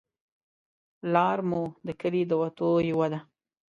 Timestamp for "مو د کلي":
1.49-2.21